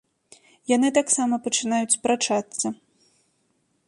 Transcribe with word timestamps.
Яны 0.75 0.89
таксама 0.97 1.39
пачынаюць 1.47 1.95
спрачацца. 1.97 2.67